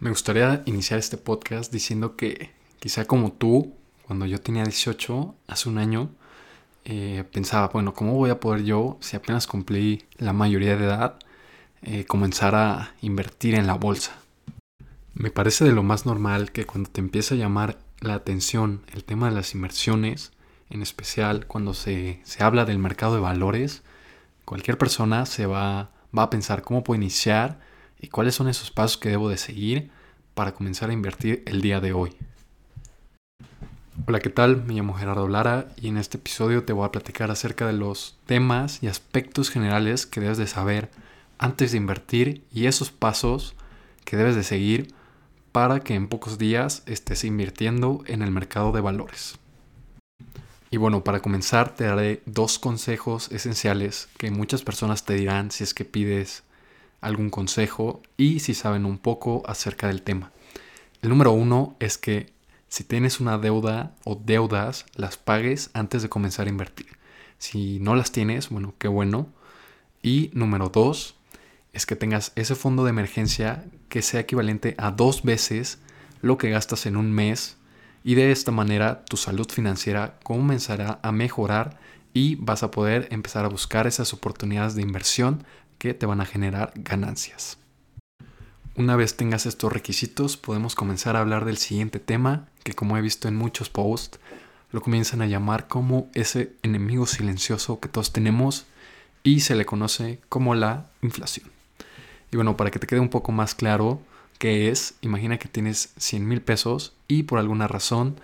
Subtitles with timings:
[0.00, 3.74] Me gustaría iniciar este podcast diciendo que quizá como tú,
[4.06, 6.10] cuando yo tenía 18, hace un año,
[6.84, 11.18] eh, pensaba, bueno, ¿cómo voy a poder yo, si apenas cumplí la mayoría de edad,
[11.82, 14.12] eh, comenzar a invertir en la bolsa?
[15.14, 19.02] Me parece de lo más normal que cuando te empieza a llamar la atención el
[19.02, 20.30] tema de las inversiones,
[20.70, 23.82] en especial cuando se, se habla del mercado de valores,
[24.44, 27.58] cualquier persona se va, va a pensar cómo puedo iniciar
[28.00, 29.90] y cuáles son esos pasos que debo de seguir
[30.34, 32.16] para comenzar a invertir el día de hoy.
[34.06, 34.64] Hola, ¿qué tal?
[34.64, 38.16] Me llamo Gerardo Lara y en este episodio te voy a platicar acerca de los
[38.26, 40.90] temas y aspectos generales que debes de saber
[41.38, 43.54] antes de invertir y esos pasos
[44.04, 44.94] que debes de seguir
[45.52, 49.38] para que en pocos días estés invirtiendo en el mercado de valores.
[50.70, 55.64] Y bueno, para comenzar te daré dos consejos esenciales que muchas personas te dirán si
[55.64, 56.44] es que pides
[57.00, 60.32] algún consejo y si saben un poco acerca del tema.
[61.02, 62.32] El número uno es que
[62.68, 66.86] si tienes una deuda o deudas, las pagues antes de comenzar a invertir.
[67.38, 69.28] Si no las tienes, bueno, qué bueno.
[70.02, 71.14] Y número dos
[71.72, 75.78] es que tengas ese fondo de emergencia que sea equivalente a dos veces
[76.20, 77.56] lo que gastas en un mes
[78.04, 81.78] y de esta manera tu salud financiera comenzará a mejorar
[82.14, 85.44] y vas a poder empezar a buscar esas oportunidades de inversión
[85.78, 87.58] que te van a generar ganancias.
[88.76, 93.00] Una vez tengas estos requisitos, podemos comenzar a hablar del siguiente tema, que como he
[93.00, 94.20] visto en muchos posts,
[94.70, 98.66] lo comienzan a llamar como ese enemigo silencioso que todos tenemos
[99.22, 101.50] y se le conoce como la inflación.
[102.30, 104.00] Y bueno, para que te quede un poco más claro
[104.38, 108.20] qué es, imagina que tienes 100 mil pesos y por alguna razón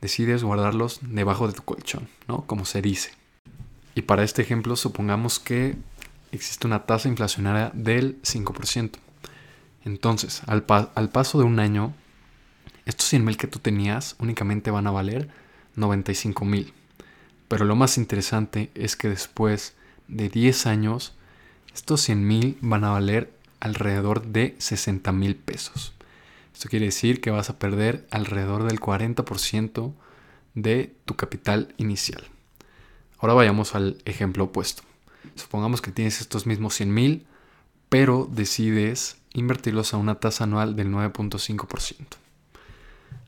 [0.00, 2.46] decides guardarlos debajo de tu colchón, ¿no?
[2.46, 3.12] Como se dice.
[3.94, 5.76] Y para este ejemplo, supongamos que
[6.34, 8.92] existe una tasa inflacionaria del 5%.
[9.84, 11.94] Entonces, al, paso de un año,
[12.86, 15.28] estos 100 mil que tú tenías únicamente van a valer
[15.76, 16.72] 95 mil.
[17.48, 19.74] Pero lo más interesante es que después
[20.08, 21.14] de 10 años,
[21.74, 25.92] estos 100 mil van a valer alrededor de 60 mil pesos.
[26.52, 29.92] Esto quiere decir que vas a perder alrededor del 40%
[30.54, 32.22] de tu capital inicial.
[33.18, 34.82] Ahora vayamos al ejemplo opuesto.
[35.34, 37.26] Supongamos que tienes estos mismos 100 mil,
[37.88, 41.96] pero decides invertirlos a una tasa anual del 9.5%.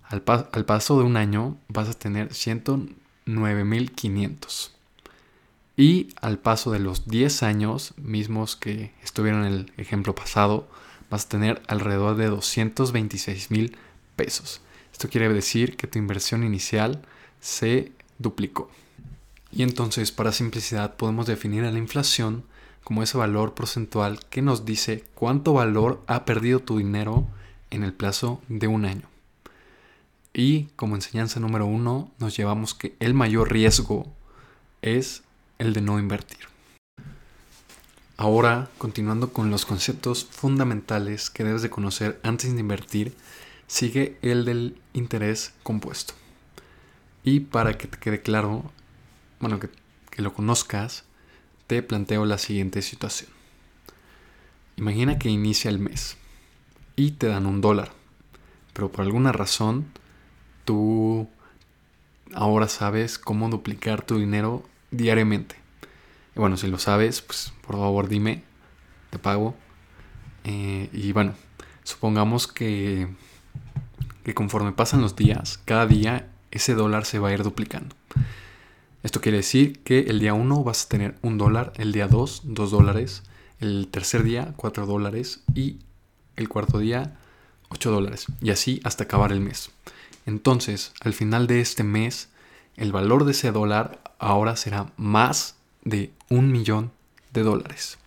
[0.09, 4.71] Al, al, paso de un año vas a tener 109.500.
[5.77, 10.69] Y al paso de los 10 años mismos que estuvieron en el ejemplo pasado,
[11.11, 13.77] vas a tener alrededor de 226 mil
[14.15, 14.61] pesos.
[14.93, 17.03] Esto quiere decir que tu inversión inicial
[17.41, 18.71] se duplicó.
[19.57, 22.45] Y entonces, para simplicidad, podemos definir a la inflación
[22.85, 27.27] como ese valor porcentual que nos dice cuánto valor ha perdido tu dinero
[27.71, 29.09] en el plazo de un año.
[30.35, 34.13] Y como enseñanza número uno, nos llevamos que el mayor riesgo
[34.83, 35.23] es
[35.57, 36.41] el de no invertir.
[38.19, 43.17] Ahora, continuando con los conceptos fundamentales que debes de conocer antes de invertir,
[43.69, 46.13] sigue el del interés compuesto.
[47.25, 48.71] Y para que te quede claro,
[49.41, 49.69] bueno, que,
[50.23, 51.05] lo conozcas,
[51.67, 53.31] te planteo la siguiente situación.
[54.77, 56.17] Imagina que inicia el mes
[56.97, 57.93] y te dan un dólar,
[58.73, 59.87] pero por alguna razón
[60.65, 61.29] tú
[62.33, 65.57] ahora sabes cómo duplicar tu dinero diariamente.
[66.35, 68.43] Y bueno, si lo sabes, pues por favor dime,
[69.11, 69.55] te pago.
[70.45, 71.35] Eh, y bueno,
[71.83, 73.09] supongamos que,
[74.25, 77.95] que conforme pasan los días, cada día ese dólar se va a ir duplicando.
[79.03, 82.43] Esto quiere decir que el día 1 vas a tener un dólar, el día 2,
[82.45, 83.23] 2 dólares,
[83.61, 85.79] el tercer día, 4 dólares y
[86.37, 87.17] el cuarto día,
[87.69, 88.27] 8 dólares.
[88.41, 89.71] Y así hasta acabar el mes.
[90.27, 92.29] Entonces, al final de este mes,
[92.77, 96.91] el valor de ese dólar ahora será más de un millón
[97.33, 97.99] de dólares.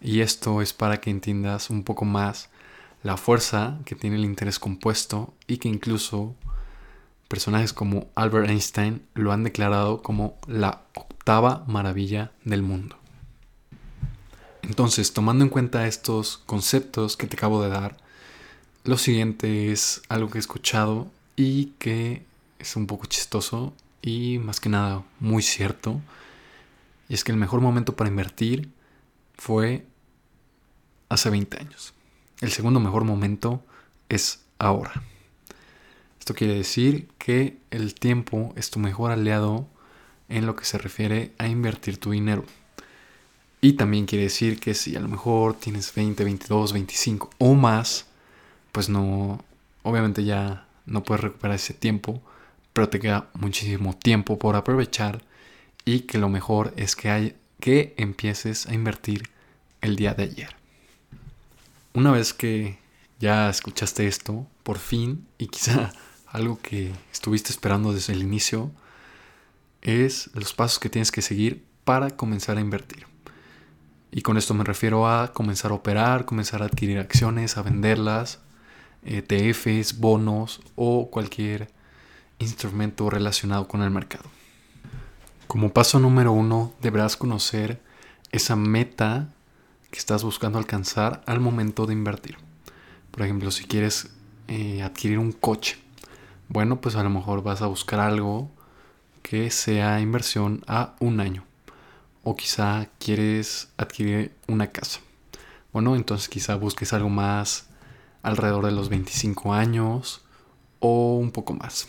[0.00, 2.48] Y esto es para que entiendas un poco más
[3.02, 6.34] la fuerza que tiene el interés compuesto y que incluso
[7.30, 12.96] personajes como Albert Einstein lo han declarado como la octava maravilla del mundo.
[14.62, 17.96] Entonces, tomando en cuenta estos conceptos que te acabo de dar,
[18.82, 22.24] lo siguiente es algo que he escuchado y que
[22.58, 26.00] es un poco chistoso y más que nada muy cierto.
[27.08, 28.70] Y es que el mejor momento para invertir
[29.36, 29.86] fue
[31.08, 31.94] hace 20 años.
[32.40, 33.62] El segundo mejor momento
[34.08, 35.04] es ahora.
[36.30, 39.66] Esto quiere decir que el tiempo es tu mejor aliado
[40.28, 42.44] en lo que se refiere a invertir tu dinero.
[43.60, 48.06] Y también quiere decir que si a lo mejor tienes 20, 22, 25 o más,
[48.70, 49.42] pues no,
[49.82, 52.22] obviamente ya no puedes recuperar ese tiempo,
[52.72, 55.24] pero te queda muchísimo tiempo por aprovechar
[55.84, 59.28] y que lo mejor es que, hay, que empieces a invertir
[59.80, 60.54] el día de ayer.
[61.92, 62.78] Una vez que
[63.18, 65.92] ya escuchaste esto, por fin, y quizá
[66.30, 68.70] algo que estuviste esperando desde el inicio,
[69.82, 73.06] es los pasos que tienes que seguir para comenzar a invertir.
[74.12, 78.40] Y con esto me refiero a comenzar a operar, comenzar a adquirir acciones, a venderlas,
[79.04, 81.70] ETFs, bonos o cualquier
[82.38, 84.24] instrumento relacionado con el mercado.
[85.46, 87.80] Como paso número uno, deberás conocer
[88.30, 89.28] esa meta
[89.90, 92.36] que estás buscando alcanzar al momento de invertir.
[93.10, 94.10] Por ejemplo, si quieres
[94.48, 95.78] eh, adquirir un coche,
[96.50, 98.50] bueno, pues a lo mejor vas a buscar algo
[99.22, 101.44] que sea inversión a un año.
[102.24, 104.98] O quizá quieres adquirir una casa.
[105.72, 107.68] Bueno, entonces quizá busques algo más
[108.22, 110.22] alrededor de los 25 años
[110.80, 111.86] o un poco más.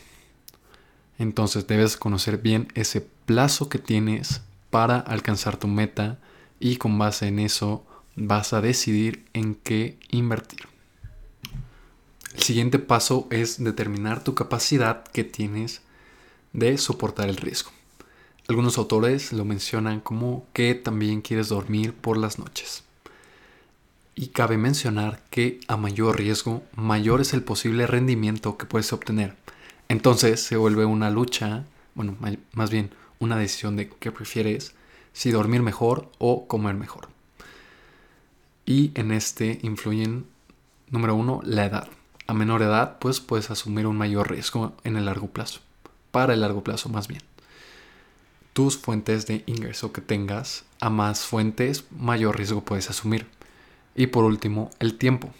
[1.18, 6.20] Entonces debes conocer bien ese plazo que tienes para alcanzar tu meta
[6.60, 7.84] y con base en eso
[8.16, 10.71] vas a decidir en qué invertir.
[12.42, 15.84] El siguiente paso es determinar tu capacidad que tienes
[16.54, 17.70] de soportar el riesgo.
[18.48, 22.84] Algunos autores lo mencionan como que también quieres dormir por las noches.
[24.16, 29.36] Y cabe mencionar que a mayor riesgo, mayor es el posible rendimiento que puedes obtener.
[29.88, 32.18] Entonces se vuelve una lucha, bueno,
[32.54, 32.90] más bien
[33.20, 34.74] una decisión de qué prefieres,
[35.14, 37.08] si dormir mejor o comer mejor.
[38.66, 40.26] Y en este influyen,
[40.90, 42.01] número uno, la edad.
[42.32, 45.60] A menor edad, pues puedes asumir un mayor riesgo en el largo plazo.
[46.12, 47.22] Para el largo plazo, más bien.
[48.54, 53.28] Tus fuentes de ingreso que tengas, a más fuentes, mayor riesgo puedes asumir.
[53.96, 55.32] Y por último, el tiempo.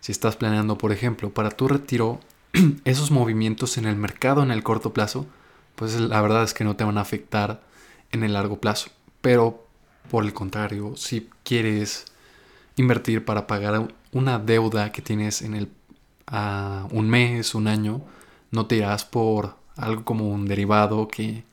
[0.00, 2.18] Si estás planeando, por ejemplo, para tu retiro,
[2.84, 5.26] esos movimientos en el mercado en el corto plazo,
[5.76, 7.62] pues la verdad es que no te van a afectar
[8.10, 8.90] en el largo plazo.
[9.20, 9.64] Pero
[10.10, 12.06] por el contrario, si quieres
[12.74, 15.68] invertir para pagar una deuda que tienes en el
[16.26, 18.02] a un mes, un año,
[18.50, 21.44] no te irás por algo como un derivado que,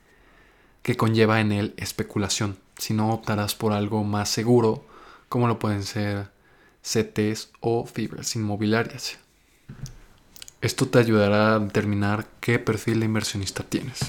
[0.82, 4.86] que conlleva en él especulación, sino optarás por algo más seguro,
[5.30, 6.30] como lo pueden ser
[6.82, 9.18] CTs o fibras inmobiliarias.
[10.62, 14.00] Esto te ayudará a determinar qué perfil de inversionista tienes.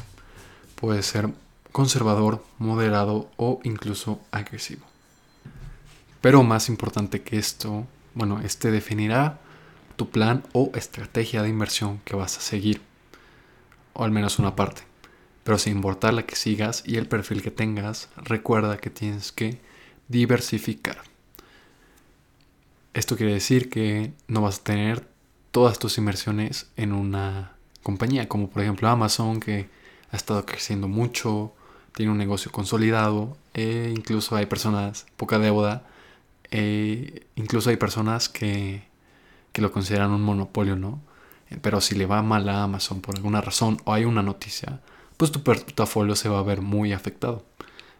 [0.76, 1.28] Puede ser
[1.72, 4.86] conservador, moderado o incluso agresivo.
[6.20, 9.38] Pero más importante que esto, bueno, este definirá
[9.98, 12.80] tu plan o estrategia de inversión que vas a seguir,
[13.94, 14.82] o al menos una parte.
[15.42, 19.60] Pero sin importar la que sigas y el perfil que tengas, recuerda que tienes que
[20.06, 21.02] diversificar.
[22.94, 25.04] Esto quiere decir que no vas a tener
[25.50, 29.68] todas tus inversiones en una compañía, como por ejemplo Amazon, que
[30.12, 31.52] ha estado creciendo mucho,
[31.92, 35.84] tiene un negocio consolidado, e incluso hay personas, poca deuda,
[36.52, 38.86] e incluso hay personas que,
[39.52, 41.00] que lo consideran un monopolio, ¿no?
[41.62, 44.80] Pero si le va mal a Amazon por alguna razón o hay una noticia,
[45.16, 47.44] pues tu portafolio se va a ver muy afectado.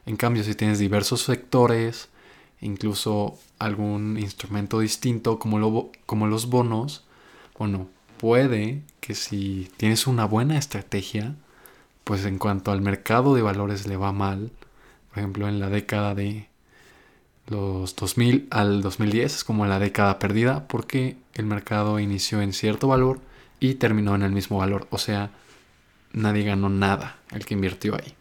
[0.06, 2.09] En cambio, si tienes diversos sectores,
[2.61, 7.05] incluso algún instrumento distinto como, como los bonos,
[7.59, 11.34] bueno, puede que si tienes una buena estrategia,
[12.05, 14.51] pues en cuanto al mercado de valores le va mal,
[15.11, 16.49] por ejemplo en la década de
[17.48, 22.88] los 2000 al 2010 es como la década perdida porque el mercado inició en cierto
[22.88, 23.20] valor
[23.60, 25.31] y terminó en el mismo valor, o sea,
[26.12, 28.14] nadie ganó nada el que invirtió ahí.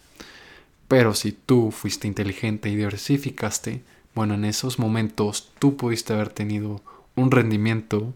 [0.87, 3.83] Pero si tú fuiste inteligente y diversificaste,
[4.15, 6.81] bueno, en esos momentos tú pudiste haber tenido
[7.15, 8.13] un rendimiento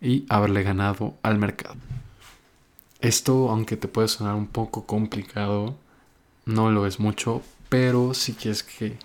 [0.00, 1.76] y haberle ganado al mercado.
[3.00, 5.76] Esto, aunque te puede sonar un poco complicado,
[6.44, 8.96] no lo es mucho, pero si quieres que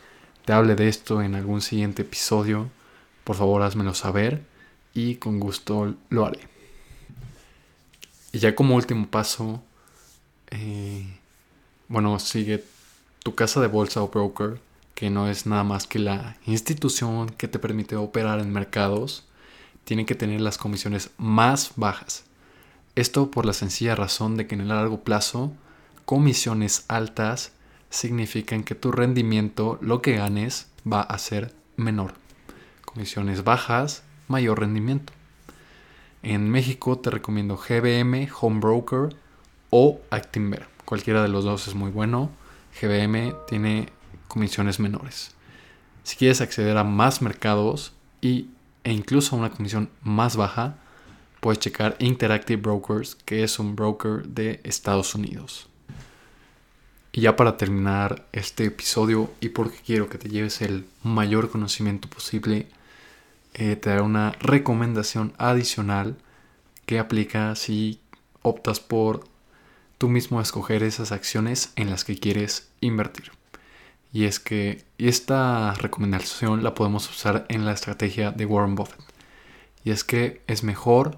[0.48, 2.70] te hable de esto en algún siguiente episodio,
[3.26, 4.46] por favor házmelo saber
[4.94, 6.40] y con gusto lo haré.
[8.32, 9.62] Y ya como último paso,
[10.52, 11.06] eh,
[11.90, 12.64] bueno, sigue
[13.24, 14.62] tu casa de bolsa o broker,
[14.96, 19.26] que no es nada más que la institución que te permite operar en mercados,
[19.84, 22.24] tiene que tener las comisiones más bajas
[22.98, 25.54] esto por la sencilla razón de que en el largo plazo,
[26.06, 27.52] comisiones altas
[27.90, 32.14] significan que tu rendimiento, lo que ganes, va a ser menor.
[32.86, 35.14] Comisiones bajas, mayor rendimiento.
[36.24, 39.16] En México te recomiendo GBM, Home Broker
[39.70, 40.68] o Actinver.
[40.86, 42.32] Cualquiera de los dos es muy bueno.
[42.82, 43.90] GBM tiene
[44.28, 45.36] comisiones menores.
[46.04, 48.50] Si quieres acceder a más mercados y,
[48.84, 50.78] e incluso a una comisión más baja,
[51.40, 55.70] puedes checar Interactive Brokers, que es un broker de Estados Unidos.
[57.18, 62.08] Y ya para terminar este episodio y porque quiero que te lleves el mayor conocimiento
[62.08, 62.68] posible,
[63.56, 66.16] eh, te daré una recomendación adicional
[66.86, 68.00] que aplica si
[68.44, 69.28] optas por
[69.98, 73.32] tú mismo escoger esas acciones en las que quieres invertir.
[74.14, 79.02] Y es que esta recomendación la podemos usar en la estrategia de Warren Buffett.
[79.84, 81.18] Y es que es mejor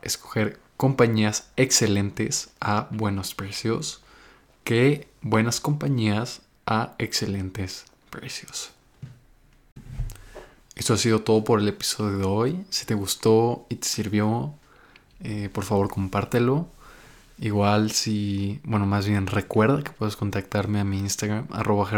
[0.00, 4.03] escoger compañías excelentes a buenos precios
[4.64, 8.70] que buenas compañías a excelentes precios.
[10.74, 12.66] Esto ha sido todo por el episodio de hoy.
[12.70, 14.54] Si te gustó y te sirvió,
[15.20, 16.66] eh, por favor compártelo.
[17.38, 21.88] Igual si, bueno, más bien recuerda que puedes contactarme a mi Instagram, arroba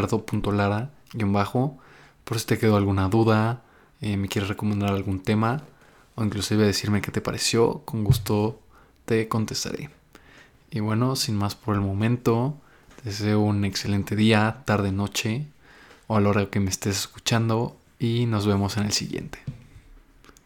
[1.15, 1.79] bajo
[2.25, 3.63] por si te quedó alguna duda,
[4.01, 5.63] eh, me quieres recomendar algún tema
[6.17, 8.61] o inclusive decirme qué te pareció, con gusto
[9.05, 9.91] te contestaré.
[10.71, 12.57] Y bueno, sin más por el momento,
[12.97, 15.47] te deseo un excelente día, tarde, noche
[16.07, 19.39] o a la hora que me estés escuchando y nos vemos en el siguiente.